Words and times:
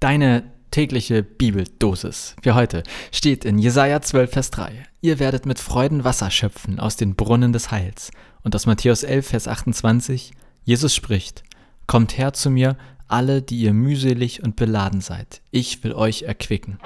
Deine 0.00 0.44
tägliche 0.70 1.22
Bibeldosis 1.22 2.34
für 2.42 2.54
heute 2.54 2.84
steht 3.12 3.44
in 3.44 3.58
Jesaja 3.58 4.00
12, 4.00 4.30
Vers 4.30 4.50
3. 4.50 4.72
Ihr 5.02 5.18
werdet 5.18 5.44
mit 5.44 5.58
Freuden 5.58 6.04
Wasser 6.04 6.30
schöpfen 6.30 6.80
aus 6.80 6.96
den 6.96 7.16
Brunnen 7.16 7.52
des 7.52 7.70
Heils. 7.70 8.10
Und 8.42 8.56
aus 8.56 8.64
Matthäus 8.64 9.02
11, 9.02 9.26
Vers 9.26 9.46
28. 9.46 10.32
Jesus 10.64 10.94
spricht: 10.94 11.42
Kommt 11.86 12.16
her 12.16 12.32
zu 12.32 12.48
mir, 12.48 12.78
alle, 13.08 13.42
die 13.42 13.60
ihr 13.60 13.74
mühselig 13.74 14.42
und 14.42 14.56
beladen 14.56 15.02
seid. 15.02 15.42
Ich 15.50 15.84
will 15.84 15.92
euch 15.92 16.22
erquicken. 16.22 16.78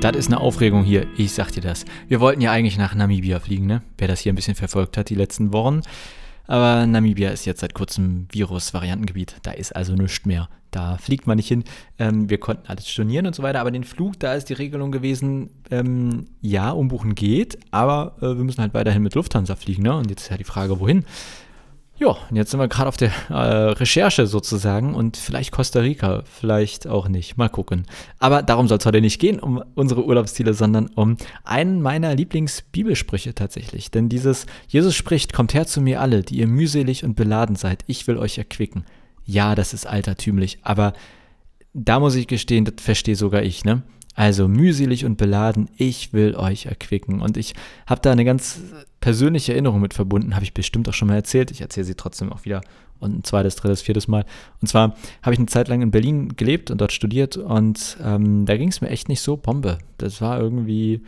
Das 0.00 0.16
ist 0.16 0.28
eine 0.28 0.40
Aufregung 0.40 0.82
hier, 0.82 1.06
ich 1.18 1.32
sag 1.32 1.50
dir 1.50 1.60
das. 1.60 1.84
Wir 2.08 2.20
wollten 2.20 2.40
ja 2.40 2.52
eigentlich 2.52 2.78
nach 2.78 2.94
Namibia 2.94 3.38
fliegen, 3.38 3.66
ne? 3.66 3.82
Wer 3.98 4.08
das 4.08 4.20
hier 4.20 4.32
ein 4.32 4.36
bisschen 4.36 4.54
verfolgt 4.54 4.96
hat 4.96 5.10
die 5.10 5.14
letzten 5.14 5.52
Wochen. 5.52 5.82
Aber 6.46 6.86
Namibia 6.86 7.30
ist 7.30 7.44
jetzt 7.44 7.60
seit 7.60 7.74
kurzem 7.74 8.26
Virus-Variantengebiet. 8.30 9.36
Da 9.42 9.52
ist 9.52 9.74
also 9.74 9.94
nichts 9.94 10.26
mehr. 10.26 10.48
Da 10.70 10.98
fliegt 10.98 11.26
man 11.26 11.36
nicht 11.36 11.48
hin. 11.48 11.64
Ähm, 11.98 12.28
wir 12.28 12.38
konnten 12.38 12.66
alles 12.66 12.88
stornieren 12.88 13.26
und 13.26 13.34
so 13.34 13.42
weiter. 13.42 13.60
Aber 13.60 13.70
den 13.70 13.84
Flug, 13.84 14.18
da 14.20 14.34
ist 14.34 14.48
die 14.50 14.54
Regelung 14.54 14.92
gewesen, 14.92 15.50
ähm, 15.70 16.26
ja, 16.42 16.70
umbuchen 16.70 17.14
geht, 17.14 17.58
aber 17.70 18.16
äh, 18.18 18.36
wir 18.36 18.44
müssen 18.44 18.60
halt 18.60 18.74
weiterhin 18.74 19.02
mit 19.02 19.14
Lufthansa 19.14 19.56
fliegen. 19.56 19.82
Ne? 19.82 19.96
Und 19.96 20.10
jetzt 20.10 20.22
ist 20.22 20.30
ja 20.30 20.36
die 20.36 20.44
Frage, 20.44 20.78
wohin? 20.78 21.04
Ja, 21.98 22.08
und 22.08 22.36
jetzt 22.36 22.50
sind 22.50 22.60
wir 22.60 22.68
gerade 22.68 22.88
auf 22.88 22.98
der 22.98 23.10
äh, 23.30 23.70
Recherche 23.72 24.26
sozusagen 24.26 24.94
und 24.94 25.16
vielleicht 25.16 25.50
Costa 25.50 25.80
Rica, 25.80 26.24
vielleicht 26.26 26.86
auch 26.86 27.08
nicht. 27.08 27.38
Mal 27.38 27.48
gucken. 27.48 27.86
Aber 28.18 28.42
darum 28.42 28.68
soll 28.68 28.76
es 28.76 28.84
heute 28.84 29.00
nicht 29.00 29.18
gehen, 29.18 29.40
um 29.40 29.64
unsere 29.74 30.04
Urlaubsziele, 30.04 30.52
sondern 30.52 30.88
um 30.88 31.16
einen 31.44 31.80
meiner 31.80 32.14
Lieblingsbibelsprüche 32.14 33.34
tatsächlich. 33.34 33.90
Denn 33.90 34.10
dieses 34.10 34.44
Jesus 34.68 34.94
spricht, 34.94 35.32
kommt 35.32 35.54
her 35.54 35.66
zu 35.66 35.80
mir 35.80 36.02
alle, 36.02 36.22
die 36.22 36.36
ihr 36.36 36.46
mühselig 36.46 37.02
und 37.02 37.16
beladen 37.16 37.56
seid, 37.56 37.82
ich 37.86 38.06
will 38.06 38.18
euch 38.18 38.36
erquicken. 38.36 38.84
Ja, 39.24 39.54
das 39.54 39.72
ist 39.72 39.86
altertümlich, 39.86 40.58
aber 40.62 40.92
da 41.72 41.98
muss 41.98 42.14
ich 42.14 42.26
gestehen, 42.26 42.66
das 42.66 42.74
verstehe 42.78 43.16
sogar 43.16 43.42
ich, 43.42 43.64
ne? 43.64 43.82
Also 44.16 44.48
mühselig 44.48 45.04
und 45.04 45.18
beladen, 45.18 45.68
ich 45.76 46.14
will 46.14 46.34
euch 46.36 46.66
erquicken. 46.66 47.20
Und 47.20 47.36
ich 47.36 47.54
habe 47.86 48.00
da 48.00 48.10
eine 48.10 48.24
ganz 48.24 48.60
persönliche 48.98 49.52
Erinnerung 49.52 49.80
mit 49.80 49.92
verbunden, 49.92 50.34
habe 50.34 50.44
ich 50.44 50.54
bestimmt 50.54 50.88
auch 50.88 50.94
schon 50.94 51.08
mal 51.08 51.16
erzählt. 51.16 51.50
Ich 51.50 51.60
erzähle 51.60 51.84
sie 51.84 51.94
trotzdem 51.94 52.32
auch 52.32 52.46
wieder 52.46 52.62
und 52.98 53.18
ein 53.18 53.24
zweites, 53.24 53.56
drittes, 53.56 53.82
viertes 53.82 54.08
Mal. 54.08 54.24
Und 54.62 54.68
zwar 54.68 54.96
habe 55.22 55.34
ich 55.34 55.38
eine 55.38 55.48
Zeit 55.48 55.68
lang 55.68 55.82
in 55.82 55.90
Berlin 55.90 56.34
gelebt 56.34 56.70
und 56.70 56.80
dort 56.80 56.92
studiert 56.92 57.36
und 57.36 57.98
ähm, 58.02 58.46
da 58.46 58.56
ging 58.56 58.68
es 58.68 58.80
mir 58.80 58.88
echt 58.88 59.10
nicht 59.10 59.20
so 59.20 59.36
Bombe. 59.36 59.76
Das 59.98 60.22
war 60.22 60.40
irgendwie, 60.40 61.02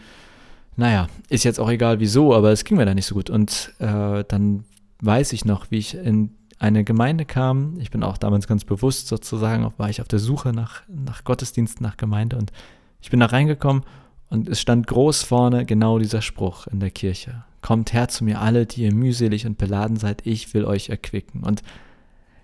naja, 0.76 1.08
ist 1.30 1.44
jetzt 1.44 1.58
auch 1.58 1.70
egal 1.70 2.00
wieso, 2.00 2.34
aber 2.34 2.52
es 2.52 2.64
ging 2.64 2.76
mir 2.76 2.84
da 2.84 2.94
nicht 2.94 3.06
so 3.06 3.14
gut. 3.14 3.30
Und 3.30 3.72
äh, 3.78 4.22
dann 4.28 4.64
weiß 5.00 5.32
ich 5.32 5.46
noch, 5.46 5.70
wie 5.70 5.78
ich 5.78 5.94
in 5.94 6.34
eine 6.58 6.84
Gemeinde 6.84 7.24
kam. 7.24 7.78
Ich 7.80 7.90
bin 7.90 8.02
auch 8.02 8.18
damals 8.18 8.46
ganz 8.46 8.64
bewusst 8.64 9.08
sozusagen, 9.08 9.72
war 9.78 9.88
ich 9.88 10.02
auf 10.02 10.08
der 10.08 10.18
Suche 10.18 10.52
nach, 10.52 10.82
nach 10.88 11.24
Gottesdienst, 11.24 11.80
nach 11.80 11.96
Gemeinde 11.96 12.36
und 12.36 12.52
ich 13.00 13.10
bin 13.10 13.20
da 13.20 13.26
reingekommen 13.26 13.84
und 14.30 14.48
es 14.48 14.60
stand 14.60 14.86
groß 14.86 15.22
vorne 15.22 15.64
genau 15.64 15.98
dieser 15.98 16.22
Spruch 16.22 16.66
in 16.66 16.80
der 16.80 16.90
Kirche. 16.90 17.44
Kommt 17.62 17.92
her 17.92 18.08
zu 18.08 18.24
mir 18.24 18.40
alle, 18.40 18.66
die 18.66 18.82
ihr 18.82 18.94
mühselig 18.94 19.46
und 19.46 19.58
beladen 19.58 19.96
seid, 19.96 20.26
ich 20.26 20.54
will 20.54 20.64
euch 20.64 20.90
erquicken. 20.90 21.42
Und 21.42 21.62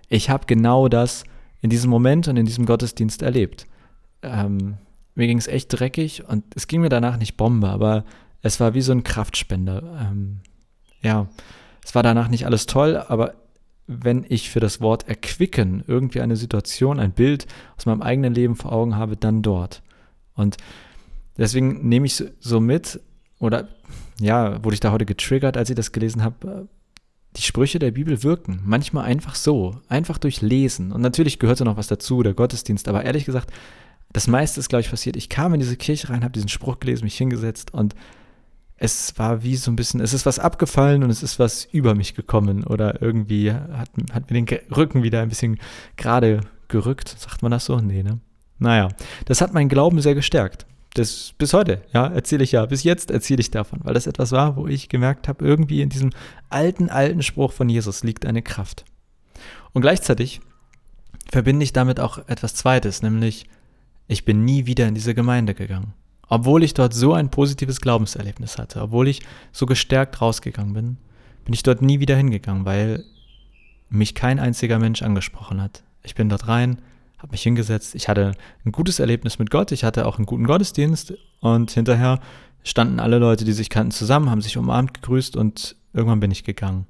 ich 0.09 0.31
habe 0.31 0.47
genau 0.47 0.89
das 0.89 1.25
in 1.61 1.71
diesem 1.71 1.91
Moment 1.91 2.29
und 2.29 2.37
in 2.37 2.47
diesem 2.47 2.67
Gottesdienst 2.67 3.23
erlebt. 3.23 3.67
Ähm, 4.23 4.79
mir 5.15 5.27
ging 5.27 5.39
es 5.39 5.47
echt 5.47 5.69
dreckig 5.69 6.29
und 6.29 6.45
es 6.55 6.67
ging 6.67 6.81
mir 6.81 6.89
danach 6.89 7.17
nicht 7.17 7.37
Bombe, 7.37 7.69
aber 7.69 8.05
es 8.43 8.61
war 8.61 8.75
wie 8.75 8.81
so 8.81 8.93
ein 8.93 9.05
Kraftspender. 9.05 10.09
Ähm, 10.11 10.41
ja, 11.01 11.29
es 11.85 11.95
war 11.95 12.03
danach 12.03 12.29
nicht 12.29 12.47
alles 12.47 12.67
toll, 12.67 12.97
aber 12.97 13.35
wenn 13.87 14.25
ich 14.29 14.51
für 14.51 14.61
das 14.61 14.81
Wort 14.81 15.09
erquicken 15.09 15.85
irgendwie 15.87 16.21
eine 16.21 16.37
Situation, 16.37 16.99
ein 16.99 17.13
Bild 17.13 17.47
aus 17.77 17.87
meinem 17.87 18.03
eigenen 18.03 18.35
Leben 18.35 18.57
vor 18.57 18.73
Augen 18.73 18.97
habe, 18.97 19.17
dann 19.17 19.43
dort. 19.43 19.83
Und 20.35 20.57
deswegen 21.37 21.89
nehme 21.89 22.07
ich 22.07 22.23
so 22.41 22.61
mit, 22.61 23.01
oder 23.39 23.69
ja, 24.21 24.63
wurde 24.65 24.75
ich 24.75 24.81
da 24.81 24.93
heute 24.93 25.07
getriggert, 25.07 25.57
als 25.57 25.71
ich 25.71 25.77
das 25.77 25.93
gelesen 25.93 26.23
habe, 26.23 26.69
die 27.37 27.43
Sprüche 27.43 27.79
der 27.79 27.91
Bibel 27.91 28.23
wirken. 28.23 28.61
Manchmal 28.65 29.05
einfach 29.05 29.35
so, 29.35 29.81
einfach 29.89 30.19
durch 30.19 30.41
Lesen. 30.41 30.93
Und 30.93 31.01
natürlich 31.01 31.39
gehört 31.39 31.61
da 31.61 31.65
noch 31.65 31.77
was 31.77 31.89
dazu, 31.89 32.23
der 32.23 32.35
Gottesdienst. 32.35 32.87
Aber 32.89 33.05
ehrlich 33.05 33.25
gesagt, 33.25 33.53
das 34.13 34.29
meiste 34.29 34.61
ist, 34.61 34.69
glaube 34.69 34.83
ich, 34.83 34.91
passiert. 34.91 35.17
Ich 35.17 35.29
kam 35.29 35.55
in 35.55 35.61
diese 35.61 35.77
Kirche 35.77 36.11
rein, 36.11 36.23
habe 36.23 36.33
diesen 36.33 36.49
Spruch 36.49 36.79
gelesen, 36.79 37.05
mich 37.05 37.17
hingesetzt 37.17 37.75
und 37.75 37.95
es 38.77 39.19
war 39.19 39.43
wie 39.43 39.57
so 39.57 39.71
ein 39.71 39.77
bisschen, 39.77 40.01
es 40.01 40.13
ist 40.13 40.27
was 40.27 40.39
abgefallen 40.39 41.03
und 41.05 41.11
es 41.11 41.23
ist 41.23 41.39
was 41.39 41.65
über 41.65 41.95
mich 41.95 42.15
gekommen 42.15 42.65
oder 42.65 43.01
irgendwie 43.01 43.53
hat, 43.53 43.91
hat 44.13 44.31
mir 44.31 44.43
den 44.43 44.59
Rücken 44.75 45.03
wieder 45.03 45.21
ein 45.21 45.29
bisschen 45.29 45.59
gerade 45.97 46.41
gerückt. 46.69 47.09
Sagt 47.09 47.43
man 47.43 47.53
das 47.53 47.65
so? 47.65 47.79
Nee, 47.79 48.03
ne? 48.03 48.21
Naja, 48.59 48.89
das 49.27 49.41
hat 49.41 49.53
meinen 49.53 49.69
Glauben 49.69 50.01
sehr 50.01 50.15
gestärkt. 50.15 50.67
Das 50.95 51.35
bis 51.39 51.53
heute, 51.53 51.83
ja, 51.93 52.07
erzähle 52.07 52.45
ich 52.45 52.53
ja. 52.53 52.67
Bis 52.67 52.85
jetzt 52.85 53.11
erzähle 53.11 53.41
ich 53.41 53.51
davon, 53.51 53.81
weil 53.83 53.95
das 53.95 54.07
etwas 54.07 54.31
war, 54.31 54.57
wo 54.57 54.69
ich 54.69 54.89
gemerkt 54.89 55.27
habe, 55.27 55.45
irgendwie 55.45 55.83
in 55.83 55.89
diesem 55.89 56.11
alten, 56.51 56.89
alten 56.89 57.23
Spruch 57.23 57.53
von 57.53 57.69
Jesus 57.69 58.05
liegt 58.05 58.25
eine 58.27 58.43
Kraft. 58.43 58.85
Und 59.73 59.83
gleichzeitig 59.83 60.41
verbinde 61.31 61.65
ich 61.65 61.73
damit 61.73 61.99
auch 61.99 62.19
etwas 62.29 62.55
Zweites, 62.55 63.03
nämlich 63.03 63.47
ich 64.07 64.25
bin 64.25 64.45
nie 64.45 64.67
wieder 64.67 64.87
in 64.87 64.95
diese 64.95 65.15
Gemeinde 65.15 65.55
gegangen. 65.55 65.95
Obwohl 66.29 66.63
ich 66.63 66.75
dort 66.75 66.95
so 66.95 67.13
ein 67.13 67.31
positives 67.31 67.81
Glaubenserlebnis 67.81 68.59
hatte, 68.59 68.81
obwohl 68.81 69.09
ich 69.09 69.23
so 69.53 69.67
gestärkt 69.67 70.21
rausgegangen 70.21 70.75
bin, 70.75 70.97
bin 71.45 71.55
ich 71.55 71.63
dort 71.63 71.83
nie 71.83 72.01
wieder 72.01 72.17
hingegangen, 72.17 72.65
weil 72.65 73.05
mich 73.91 74.15
kein 74.15 74.39
einziger 74.39 74.79
Mensch 74.79 75.03
angesprochen 75.03 75.61
hat. 75.61 75.83
Ich 76.03 76.15
bin 76.15 76.29
dort 76.29 76.49
rein, 76.49 76.79
habe 77.25 77.33
mich 77.33 77.43
hingesetzt. 77.43 77.95
Ich 77.95 78.09
hatte 78.09 78.33
ein 78.67 78.73
gutes 78.73 78.99
Erlebnis 78.99 79.39
mit 79.39 79.51
Gott. 79.51 79.73
Ich 79.73 79.83
hatte 79.83 80.07
auch 80.07 80.19
einen 80.19 80.27
guten 80.27 80.45
Gottesdienst. 80.45 81.15
Und 81.41 81.71
hinterher 81.71 82.21
standen 82.63 83.01
alle 83.01 83.19
Leute, 83.19 83.47
die 83.47 83.53
sich 83.53 83.71
kannten, 83.71 83.93
zusammen, 83.93 84.31
haben 84.31 84.43
sich 84.43 84.59
umarmt, 84.59 84.93
gegrüßt 84.93 85.37
und 85.37 85.75
irgendwann 85.95 86.21
bin 86.21 86.31
ich 86.31 86.45
gegangen. 86.45 86.87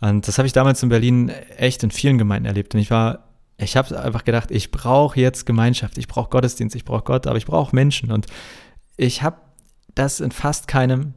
Und 0.00 0.28
das 0.28 0.38
habe 0.38 0.46
ich 0.46 0.52
damals 0.52 0.82
in 0.82 0.88
Berlin 0.88 1.28
echt 1.56 1.82
in 1.82 1.90
vielen 1.90 2.18
Gemeinden 2.18 2.46
erlebt. 2.46 2.72
Und 2.74 2.80
ich 2.80 2.90
war, 2.90 3.30
ich 3.58 3.76
habe 3.76 4.00
einfach 4.00 4.24
gedacht, 4.24 4.52
ich 4.52 4.70
brauche 4.70 5.18
jetzt 5.18 5.44
Gemeinschaft, 5.44 5.98
ich 5.98 6.06
brauche 6.06 6.30
Gottesdienst, 6.30 6.76
ich 6.76 6.84
brauche 6.84 7.02
Gott, 7.02 7.26
aber 7.26 7.36
ich 7.36 7.46
brauche 7.46 7.74
Menschen. 7.74 8.12
Und 8.12 8.26
ich 8.96 9.22
habe 9.22 9.38
das 9.96 10.20
in 10.20 10.30
fast 10.30 10.68
keinem 10.68 11.14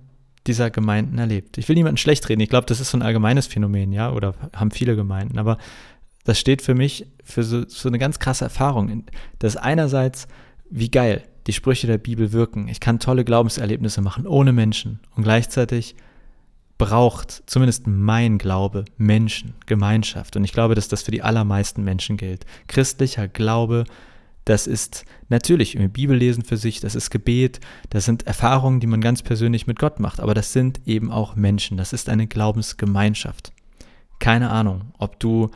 dieser 0.47 0.71
Gemeinden 0.71 1.19
erlebt. 1.19 1.59
Ich 1.59 1.69
will 1.69 1.75
niemanden 1.75 1.97
schlecht 1.97 2.27
reden. 2.27 2.41
Ich 2.41 2.49
glaube, 2.49 2.65
das 2.65 2.79
ist 2.79 2.89
so 2.89 2.97
ein 2.97 3.03
allgemeines 3.03 3.45
Phänomen, 3.45 3.93
ja, 3.93 4.11
oder 4.11 4.33
haben 4.53 4.71
viele 4.71 4.95
Gemeinden. 4.95 5.37
Aber 5.37 5.59
das 6.23 6.39
steht 6.39 6.61
für 6.61 6.75
mich 6.75 7.07
für 7.23 7.43
so, 7.43 7.67
so 7.67 7.89
eine 7.89 7.99
ganz 7.99 8.19
krasse 8.19 8.45
Erfahrung. 8.45 9.05
Das 9.39 9.57
einerseits, 9.57 10.27
wie 10.69 10.89
geil 10.89 11.23
die 11.47 11.53
Sprüche 11.53 11.87
der 11.87 11.97
Bibel 11.97 12.31
wirken. 12.31 12.67
Ich 12.67 12.79
kann 12.79 12.99
tolle 12.99 13.25
Glaubenserlebnisse 13.25 14.01
machen 14.01 14.27
ohne 14.27 14.53
Menschen. 14.53 14.99
Und 15.15 15.23
gleichzeitig 15.23 15.95
braucht 16.77 17.43
zumindest 17.45 17.87
mein 17.87 18.37
Glaube 18.37 18.85
Menschen, 18.97 19.53
Gemeinschaft. 19.65 20.35
Und 20.35 20.43
ich 20.43 20.53
glaube, 20.53 20.75
dass 20.75 20.87
das 20.87 21.03
für 21.03 21.11
die 21.11 21.21
allermeisten 21.21 21.83
Menschen 21.83 22.17
gilt. 22.17 22.45
Christlicher 22.67 23.27
Glaube, 23.27 23.83
das 24.45 24.67
ist 24.67 25.05
natürlich 25.29 25.75
im 25.75 25.91
Bibellesen 25.91 26.43
für 26.43 26.57
sich, 26.57 26.79
das 26.79 26.95
ist 26.95 27.09
Gebet, 27.09 27.61
das 27.89 28.05
sind 28.05 28.27
Erfahrungen, 28.27 28.79
die 28.79 28.87
man 28.87 28.99
ganz 28.99 29.21
persönlich 29.21 29.67
mit 29.67 29.79
Gott 29.79 29.99
macht. 29.99 30.19
Aber 30.19 30.33
das 30.33 30.51
sind 30.53 30.81
eben 30.85 31.11
auch 31.11 31.35
Menschen. 31.35 31.77
Das 31.77 31.93
ist 31.93 32.09
eine 32.09 32.27
Glaubensgemeinschaft. 32.27 33.53
Keine 34.19 34.49
Ahnung, 34.49 34.93
ob 34.97 35.19
du 35.19 35.51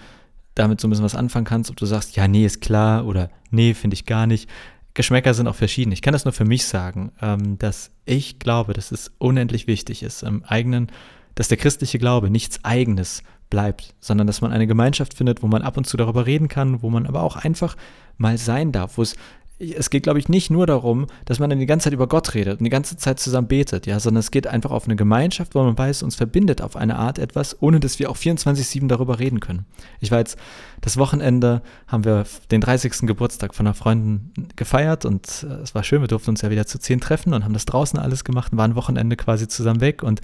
damit 0.57 0.81
so 0.81 0.87
ein 0.87 0.89
bisschen 0.89 1.05
was 1.05 1.15
anfangen 1.15 1.45
kannst, 1.45 1.69
ob 1.69 1.75
du 1.77 1.85
sagst, 1.85 2.15
ja, 2.15 2.27
nee, 2.27 2.45
ist 2.45 2.61
klar 2.61 3.05
oder 3.05 3.29
nee, 3.51 3.73
finde 3.73 3.95
ich 3.95 4.05
gar 4.05 4.27
nicht. 4.27 4.49
Geschmäcker 4.93 5.33
sind 5.33 5.47
auch 5.47 5.55
verschieden. 5.55 5.91
Ich 5.91 6.01
kann 6.01 6.13
das 6.13 6.25
nur 6.25 6.33
für 6.33 6.45
mich 6.45 6.65
sagen, 6.65 7.11
ähm, 7.21 7.59
dass 7.59 7.91
ich 8.05 8.39
glaube, 8.39 8.73
dass 8.73 8.91
es 8.91 9.11
unendlich 9.19 9.67
wichtig 9.67 10.01
ist, 10.01 10.23
im 10.23 10.43
eigenen, 10.43 10.87
dass 11.35 11.49
der 11.49 11.57
christliche 11.57 11.99
Glaube 11.99 12.29
nichts 12.29 12.63
Eigenes 12.63 13.21
bleibt, 13.49 13.93
sondern 13.99 14.27
dass 14.27 14.41
man 14.41 14.51
eine 14.51 14.67
Gemeinschaft 14.67 15.13
findet, 15.13 15.43
wo 15.43 15.47
man 15.47 15.61
ab 15.61 15.77
und 15.77 15.85
zu 15.85 15.97
darüber 15.97 16.25
reden 16.25 16.47
kann, 16.47 16.81
wo 16.81 16.89
man 16.89 17.05
aber 17.05 17.21
auch 17.21 17.35
einfach 17.35 17.77
mal 18.17 18.37
sein 18.37 18.71
darf, 18.71 18.97
wo 18.97 19.03
es 19.03 19.15
es 19.59 19.89
geht, 19.89 20.03
glaube 20.03 20.19
ich, 20.19 20.29
nicht 20.29 20.51
nur 20.51 20.67
darum, 20.67 21.07
dass 21.25 21.39
man 21.39 21.49
dann 21.49 21.59
die 21.59 21.65
ganze 21.65 21.85
Zeit 21.85 21.93
über 21.93 22.07
Gott 22.07 22.35
redet 22.35 22.59
und 22.59 22.63
die 22.63 22.69
ganze 22.69 22.95
Zeit 22.95 23.19
zusammen 23.19 23.47
betet, 23.47 23.87
ja, 23.87 23.99
sondern 23.99 24.19
es 24.19 24.29
geht 24.29 24.45
einfach 24.45 24.69
auf 24.69 24.85
eine 24.85 24.95
Gemeinschaft, 24.95 25.55
wo 25.55 25.63
man 25.63 25.77
weiß, 25.77 26.03
uns 26.03 26.15
verbindet 26.15 26.61
auf 26.61 26.75
eine 26.75 26.95
Art 26.97 27.17
etwas, 27.17 27.59
ohne 27.61 27.79
dass 27.79 27.97
wir 27.97 28.11
auch 28.11 28.17
24-7 28.17 28.87
darüber 28.87 29.17
reden 29.17 29.39
können. 29.39 29.65
Ich 29.99 30.11
war 30.11 30.19
jetzt, 30.19 30.37
das 30.81 30.97
Wochenende 30.97 31.63
haben 31.87 32.05
wir 32.05 32.25
den 32.51 32.61
30. 32.61 33.07
Geburtstag 33.07 33.55
von 33.55 33.65
einer 33.65 33.73
Freundin 33.73 34.31
gefeiert 34.55 35.05
und 35.05 35.45
äh, 35.49 35.53
es 35.55 35.73
war 35.73 35.83
schön, 35.83 36.01
wir 36.01 36.07
durften 36.07 36.31
uns 36.31 36.41
ja 36.41 36.51
wieder 36.51 36.67
zu 36.67 36.77
zehn 36.77 37.01
treffen 37.01 37.33
und 37.33 37.43
haben 37.43 37.53
das 37.53 37.65
draußen 37.65 37.97
alles 37.97 38.23
gemacht 38.23 38.51
und 38.51 38.59
waren 38.59 38.75
Wochenende 38.75 39.15
quasi 39.15 39.47
zusammen 39.47 39.81
weg 39.81 40.03
und 40.03 40.21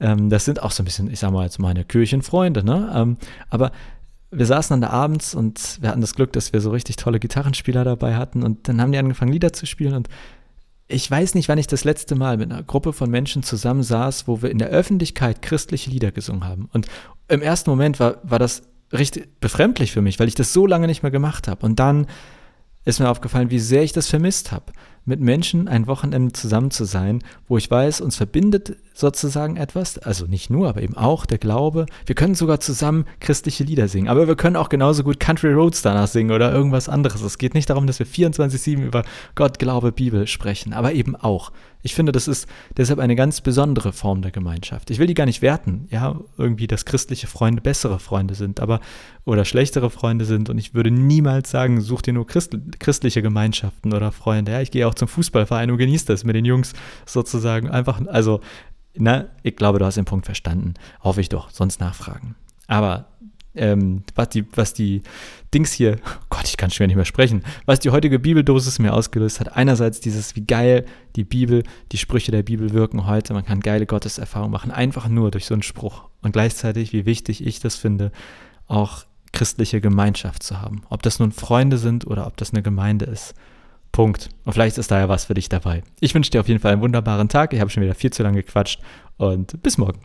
ähm, 0.00 0.30
das 0.30 0.44
sind 0.44 0.62
auch 0.62 0.70
so 0.70 0.82
ein 0.82 0.86
bisschen, 0.86 1.10
ich 1.10 1.18
sag 1.18 1.32
mal 1.32 1.44
jetzt 1.44 1.58
meine 1.58 1.84
Kirchenfreunde, 1.84 2.64
ne? 2.64 2.90
Ähm, 2.94 3.16
aber 3.50 3.72
wir 4.30 4.46
saßen 4.46 4.74
dann 4.74 4.80
da 4.82 4.90
abends 4.90 5.34
und 5.34 5.78
wir 5.80 5.90
hatten 5.90 6.00
das 6.00 6.14
Glück, 6.14 6.32
dass 6.32 6.52
wir 6.52 6.60
so 6.60 6.70
richtig 6.70 6.96
tolle 6.96 7.18
Gitarrenspieler 7.18 7.84
dabei 7.84 8.16
hatten 8.16 8.42
und 8.42 8.68
dann 8.68 8.80
haben 8.80 8.92
die 8.92 8.98
angefangen, 8.98 9.32
Lieder 9.32 9.52
zu 9.52 9.66
spielen 9.66 9.94
und 9.94 10.08
ich 10.88 11.10
weiß 11.10 11.34
nicht, 11.34 11.48
wann 11.48 11.58
ich 11.58 11.66
das 11.66 11.84
letzte 11.84 12.14
Mal 12.14 12.38
mit 12.38 12.50
einer 12.50 12.62
Gruppe 12.62 12.94
von 12.94 13.10
Menschen 13.10 13.42
zusammen 13.42 13.82
saß, 13.82 14.26
wo 14.26 14.40
wir 14.40 14.50
in 14.50 14.58
der 14.58 14.68
Öffentlichkeit 14.68 15.42
christliche 15.42 15.90
Lieder 15.90 16.12
gesungen 16.12 16.44
haben. 16.44 16.70
Und 16.72 16.86
im 17.28 17.42
ersten 17.42 17.68
Moment 17.68 18.00
war, 18.00 18.16
war 18.22 18.38
das 18.38 18.62
richtig 18.90 19.38
befremdlich 19.38 19.92
für 19.92 20.00
mich, 20.00 20.18
weil 20.18 20.28
ich 20.28 20.34
das 20.34 20.54
so 20.54 20.66
lange 20.66 20.86
nicht 20.86 21.02
mehr 21.02 21.12
gemacht 21.12 21.46
habe. 21.46 21.66
Und 21.66 21.78
dann 21.78 22.06
ist 22.86 23.00
mir 23.00 23.10
aufgefallen, 23.10 23.50
wie 23.50 23.58
sehr 23.58 23.82
ich 23.82 23.92
das 23.92 24.06
vermisst 24.06 24.50
habe, 24.50 24.72
mit 25.08 25.20
Menschen 25.20 25.68
ein 25.68 25.86
Wochenende 25.86 26.32
zusammen 26.32 26.70
zu 26.70 26.84
sein, 26.84 27.22
wo 27.48 27.56
ich 27.56 27.70
weiß, 27.70 28.00
uns 28.00 28.16
verbindet 28.16 28.76
sozusagen 28.94 29.56
etwas, 29.56 29.96
also 29.98 30.26
nicht 30.26 30.50
nur, 30.50 30.68
aber 30.68 30.82
eben 30.82 30.96
auch 30.96 31.24
der 31.24 31.38
Glaube. 31.38 31.86
Wir 32.04 32.14
können 32.14 32.34
sogar 32.34 32.58
zusammen 32.60 33.04
christliche 33.20 33.64
Lieder 33.64 33.88
singen, 33.88 34.08
aber 34.08 34.26
wir 34.26 34.34
können 34.34 34.56
auch 34.56 34.68
genauso 34.68 35.04
gut 35.04 35.20
Country 35.20 35.52
Roads 35.52 35.82
danach 35.82 36.08
singen 36.08 36.32
oder 36.32 36.52
irgendwas 36.52 36.88
anderes. 36.88 37.22
Es 37.22 37.38
geht 37.38 37.54
nicht 37.54 37.70
darum, 37.70 37.86
dass 37.86 38.00
wir 38.00 38.06
24/7 38.06 38.84
über 38.84 39.04
Gott, 39.34 39.58
Glaube, 39.58 39.92
Bibel 39.92 40.26
sprechen, 40.26 40.72
aber 40.72 40.92
eben 40.92 41.14
auch. 41.16 41.52
Ich 41.82 41.94
finde, 41.94 42.10
das 42.10 42.26
ist 42.26 42.48
deshalb 42.76 42.98
eine 42.98 43.14
ganz 43.14 43.40
besondere 43.40 43.92
Form 43.92 44.20
der 44.20 44.32
Gemeinschaft. 44.32 44.90
Ich 44.90 44.98
will 44.98 45.06
die 45.06 45.14
gar 45.14 45.26
nicht 45.26 45.42
werten, 45.42 45.86
ja, 45.90 46.16
irgendwie, 46.36 46.66
dass 46.66 46.84
christliche 46.84 47.28
Freunde 47.28 47.62
bessere 47.62 48.00
Freunde 48.00 48.34
sind, 48.34 48.58
aber 48.58 48.80
oder 49.24 49.44
schlechtere 49.44 49.90
Freunde 49.90 50.24
sind 50.24 50.50
und 50.50 50.58
ich 50.58 50.74
würde 50.74 50.90
niemals 50.90 51.50
sagen, 51.50 51.80
such 51.80 52.02
dir 52.02 52.14
nur 52.14 52.26
Christ, 52.26 52.56
christliche 52.80 53.22
Gemeinschaften 53.22 53.94
oder 53.94 54.10
Freunde. 54.10 54.52
Ja, 54.52 54.60
ich 54.60 54.72
gehe 54.72 54.88
auch 54.88 54.94
zum 54.98 55.08
Fußballverein 55.08 55.70
und 55.70 55.78
genieße 55.78 56.06
das 56.06 56.24
mit 56.24 56.36
den 56.36 56.44
Jungs 56.44 56.74
sozusagen 57.06 57.70
einfach, 57.70 58.00
also 58.06 58.40
na, 58.94 59.26
ich 59.42 59.56
glaube, 59.56 59.78
du 59.78 59.84
hast 59.84 59.96
den 59.96 60.04
Punkt 60.04 60.26
verstanden. 60.26 60.74
Hoffe 61.02 61.20
ich 61.20 61.28
doch, 61.28 61.50
sonst 61.50 61.80
nachfragen. 61.80 62.34
Aber 62.66 63.06
ähm, 63.54 64.02
was, 64.14 64.28
die, 64.30 64.44
was 64.54 64.72
die 64.72 65.02
Dings 65.52 65.72
hier, 65.72 65.98
oh 66.04 66.24
Gott, 66.30 66.44
ich 66.44 66.56
kann 66.56 66.70
schwer 66.70 66.86
nicht 66.86 66.96
mehr 66.96 67.04
sprechen, 67.04 67.42
was 67.66 67.80
die 67.80 67.90
heutige 67.90 68.18
Bibeldosis 68.18 68.78
mir 68.78 68.92
ausgelöst 68.92 69.40
hat. 69.40 69.56
Einerseits 69.56 70.00
dieses, 70.00 70.36
wie 70.36 70.44
geil 70.44 70.84
die 71.16 71.24
Bibel, 71.24 71.62
die 71.92 71.98
Sprüche 71.98 72.30
der 72.30 72.42
Bibel 72.42 72.72
wirken 72.72 73.06
heute. 73.06 73.34
Man 73.34 73.44
kann 73.44 73.60
geile 73.60 73.86
Gotteserfahrungen 73.86 74.52
machen, 74.52 74.70
einfach 74.70 75.08
nur 75.08 75.30
durch 75.30 75.46
so 75.46 75.54
einen 75.54 75.62
Spruch. 75.62 76.08
Und 76.22 76.32
gleichzeitig, 76.32 76.92
wie 76.92 77.06
wichtig 77.06 77.44
ich 77.44 77.60
das 77.60 77.76
finde, 77.76 78.12
auch 78.66 79.04
christliche 79.32 79.80
Gemeinschaft 79.80 80.42
zu 80.42 80.60
haben. 80.60 80.82
Ob 80.88 81.02
das 81.02 81.18
nun 81.18 81.32
Freunde 81.32 81.78
sind 81.78 82.06
oder 82.06 82.26
ob 82.26 82.36
das 82.36 82.52
eine 82.52 82.62
Gemeinde 82.62 83.04
ist. 83.06 83.34
Punkt. 83.92 84.28
Und 84.44 84.52
vielleicht 84.52 84.78
ist 84.78 84.90
da 84.90 84.98
ja 84.98 85.08
was 85.08 85.26
für 85.26 85.34
dich 85.34 85.48
dabei. 85.48 85.82
Ich 86.00 86.14
wünsche 86.14 86.30
dir 86.30 86.40
auf 86.40 86.48
jeden 86.48 86.60
Fall 86.60 86.72
einen 86.72 86.82
wunderbaren 86.82 87.28
Tag. 87.28 87.52
Ich 87.52 87.60
habe 87.60 87.70
schon 87.70 87.82
wieder 87.82 87.94
viel 87.94 88.12
zu 88.12 88.22
lange 88.22 88.42
gequatscht 88.42 88.80
und 89.16 89.62
bis 89.62 89.78
morgen. 89.78 90.00